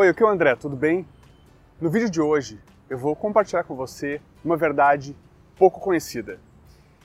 [0.00, 1.04] Oi, aqui é o André, tudo bem?
[1.80, 5.16] No vídeo de hoje eu vou compartilhar com você uma verdade
[5.56, 6.38] pouco conhecida.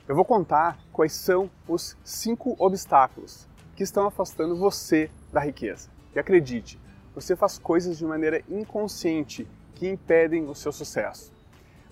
[0.08, 5.90] Eu vou contar quais são os cinco obstáculos que estão afastando você da riqueza.
[6.14, 6.80] E acredite,
[7.16, 11.34] você faz coisas de maneira inconsciente que impedem o seu sucesso.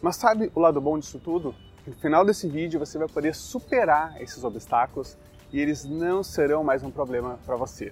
[0.04, 1.56] Mas sabe o lado bom disso tudo?
[1.88, 5.18] No final desse vídeo você vai poder superar esses obstáculos
[5.52, 7.92] e eles não serão mais um problema para você.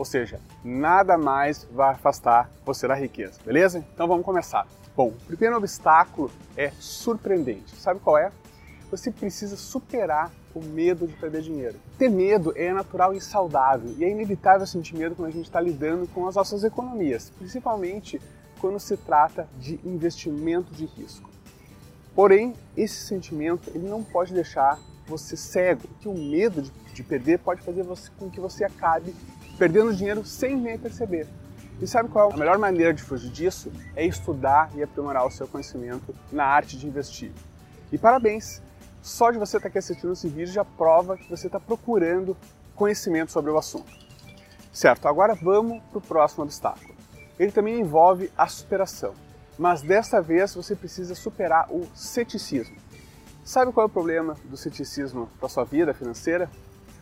[0.00, 3.84] Ou seja, nada mais vai afastar você da riqueza, beleza?
[3.92, 4.66] Então vamos começar.
[4.96, 7.76] Bom, o primeiro obstáculo é surpreendente.
[7.76, 8.32] Sabe qual é?
[8.90, 11.76] Você precisa superar o medo de perder dinheiro.
[11.98, 15.60] Ter medo é natural e saudável, e é inevitável sentir medo quando a gente está
[15.60, 18.18] lidando com as nossas economias, principalmente
[18.58, 21.28] quando se trata de investimento de risco.
[22.14, 27.40] Porém, esse sentimento ele não pode deixar você cego, que o medo de, de perder
[27.40, 29.14] pode fazer você, com que você acabe
[29.60, 31.28] perdendo dinheiro sem nem perceber.
[31.80, 33.70] E sabe qual é a melhor maneira de fugir disso?
[33.94, 37.30] É estudar e aprimorar o seu conhecimento na arte de investir.
[37.92, 38.62] E parabéns!
[39.02, 42.36] Só de você estar aqui assistindo esse vídeo já prova que você está procurando
[42.74, 43.92] conhecimento sobre o assunto.
[44.72, 46.94] Certo, agora vamos para o próximo obstáculo.
[47.38, 49.14] Ele também envolve a superação
[49.60, 52.74] mas desta vez você precisa superar o ceticismo.
[53.44, 56.50] Sabe qual é o problema do ceticismo para sua vida financeira?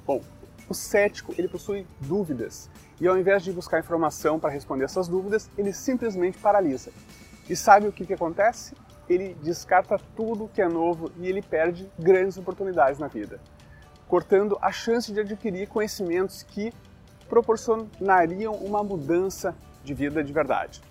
[0.05, 0.21] Bom,
[0.69, 2.69] o cético ele possui dúvidas
[3.01, 6.91] e ao invés de buscar informação para responder essas dúvidas, ele simplesmente paralisa.
[7.49, 8.75] E sabe o que, que acontece?
[9.09, 13.41] Ele descarta tudo que é novo e ele perde grandes oportunidades na vida,
[14.07, 16.73] cortando a chance de adquirir conhecimentos que
[17.29, 20.83] proporcionariam uma mudança de vida de verdade.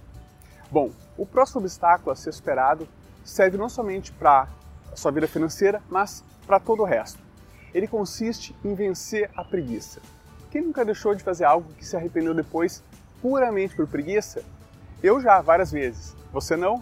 [0.71, 2.87] Bom, o próximo obstáculo a ser superado
[3.23, 4.47] serve não somente para
[4.91, 7.26] a sua vida financeira, mas para todo o resto.
[7.77, 10.01] Ele consiste em vencer a preguiça.
[10.49, 12.83] Quem nunca deixou de fazer algo que se arrependeu depois
[13.21, 14.43] puramente por preguiça?
[15.03, 16.15] Eu já, várias vezes.
[16.33, 16.81] Você não?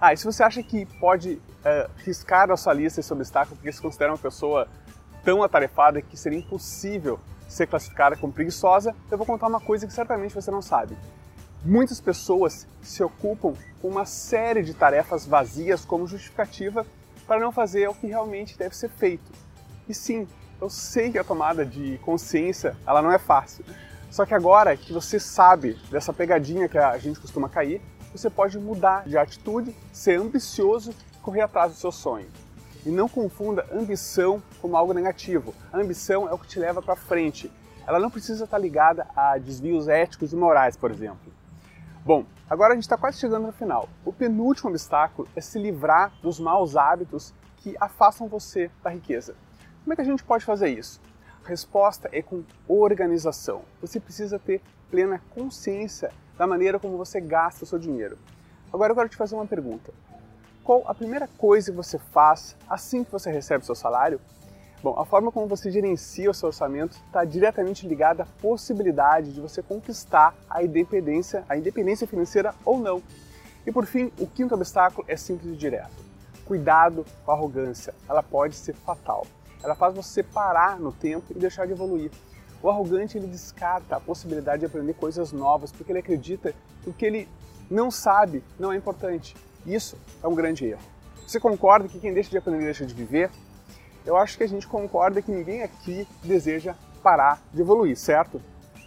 [0.00, 3.70] Ah, e se você acha que pode uh, riscar da sua lista esse obstáculo porque
[3.70, 4.66] se considera uma pessoa
[5.22, 9.92] tão atarefada que seria impossível ser classificada como preguiçosa, eu vou contar uma coisa que
[9.92, 10.96] certamente você não sabe.
[11.62, 13.52] Muitas pessoas se ocupam
[13.82, 16.86] com uma série de tarefas vazias como justificativa
[17.26, 19.30] para não fazer o que realmente deve ser feito.
[19.88, 20.26] E sim,
[20.60, 23.64] eu sei que a tomada de consciência ela não é fácil.
[24.10, 27.80] Só que agora que você sabe dessa pegadinha que a gente costuma cair,
[28.12, 32.28] você pode mudar de atitude, ser ambicioso e correr atrás do seu sonho.
[32.84, 35.54] E não confunda ambição como algo negativo.
[35.72, 37.50] A ambição é o que te leva para frente.
[37.86, 41.32] Ela não precisa estar ligada a desvios éticos e morais, por exemplo.
[42.04, 43.88] Bom, agora a gente está quase chegando no final.
[44.04, 49.34] O penúltimo obstáculo é se livrar dos maus hábitos que afastam você da riqueza.
[49.82, 51.00] Como é que a gente pode fazer isso?
[51.44, 53.62] A resposta é com organização.
[53.80, 54.60] Você precisa ter
[54.90, 58.16] plena consciência da maneira como você gasta o seu dinheiro.
[58.72, 59.92] Agora eu quero te fazer uma pergunta.
[60.62, 64.20] Qual a primeira coisa que você faz assim que você recebe seu salário
[64.82, 69.40] Bom, a forma como você gerencia o seu orçamento está diretamente ligada à possibilidade de
[69.40, 73.00] você conquistar a independência, a independência financeira ou não.
[73.64, 75.92] E por fim, o quinto obstáculo é simples e direto.
[76.44, 79.24] Cuidado com a arrogância, ela pode ser fatal.
[79.62, 82.10] Ela faz você parar no tempo e deixar de evoluir.
[82.62, 86.92] O arrogante ele descarta a possibilidade de aprender coisas novas porque ele acredita que o
[86.92, 87.28] que ele
[87.70, 89.36] não sabe não é importante.
[89.66, 90.82] Isso é um grande erro.
[91.26, 93.30] Você concorda que quem deixa de aprender deixa de viver?
[94.04, 98.40] eu acho que a gente concorda que ninguém aqui deseja parar de evoluir, certo?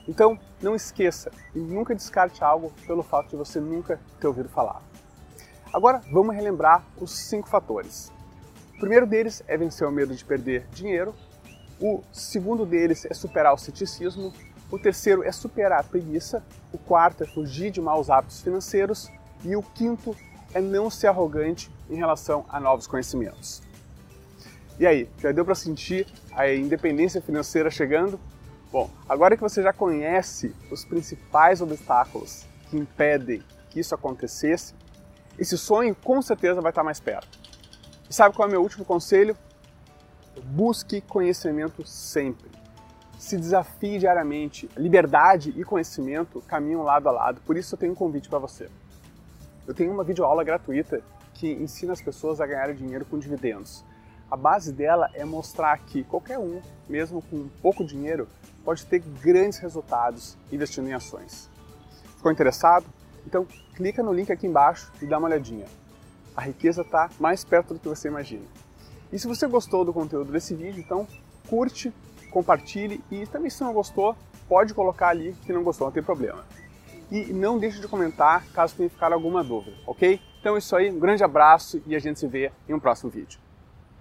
[0.07, 4.81] Então, não esqueça e nunca descarte algo pelo fato de você nunca ter ouvido falar.
[5.73, 8.11] Agora, vamos relembrar os cinco fatores.
[8.75, 11.15] O primeiro deles é vencer o medo de perder dinheiro.
[11.79, 14.33] O segundo deles é superar o ceticismo.
[14.69, 16.43] O terceiro é superar a preguiça.
[16.73, 19.09] O quarto é fugir de maus hábitos financeiros.
[19.45, 20.13] E o quinto
[20.53, 23.61] é não ser arrogante em relação a novos conhecimentos.
[24.77, 28.19] E aí, já deu para sentir a independência financeira chegando?
[28.73, 34.73] Bom, agora que você já conhece os principais obstáculos que impedem que isso acontecesse,
[35.39, 37.44] esse sonho com certeza vai estar mais perto.
[38.09, 39.35] E sabe qual é o meu último conselho?
[40.43, 42.49] Busque conhecimento sempre.
[43.17, 44.69] Se desafie diariamente.
[44.77, 48.69] Liberdade e conhecimento caminham lado a lado, por isso eu tenho um convite para você.
[49.67, 51.01] Eu tenho uma videoaula gratuita
[51.33, 53.83] que ensina as pessoas a ganhar dinheiro com dividendos.
[54.29, 58.27] A base dela é mostrar que qualquer um, mesmo com pouco dinheiro,
[58.63, 61.49] pode ter grandes resultados investindo em ações.
[62.17, 62.85] Ficou interessado?
[63.25, 65.65] Então clica no link aqui embaixo e dá uma olhadinha.
[66.35, 68.43] A riqueza está mais perto do que você imagina.
[69.11, 71.07] E se você gostou do conteúdo desse vídeo, então
[71.47, 71.93] curte,
[72.31, 74.15] compartilhe e também se não gostou,
[74.49, 76.43] pode colocar ali que não gostou, não tem problema.
[77.11, 80.19] e não deixe de comentar caso tenha ficar alguma dúvida, ok?
[80.39, 83.11] Então é isso aí, um grande abraço e a gente se vê em um próximo
[83.11, 83.39] vídeo.